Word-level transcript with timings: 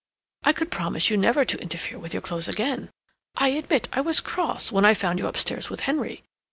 I 0.41 0.51
could 0.51 0.71
promise 0.71 1.11
you 1.11 1.17
never 1.17 1.45
to 1.45 1.59
interfere 1.61 1.99
with 1.99 2.11
your 2.11 2.23
clothes 2.23 2.47
again. 2.47 2.89
I 3.37 3.49
admit 3.49 3.87
I 3.93 4.01
was 4.01 4.19
cross 4.19 4.71
when 4.71 4.83
I 4.83 4.95
found 4.95 5.19
you 5.19 5.27
upstairs 5.27 5.69
with 5.69 5.81
Henry. 5.81 6.23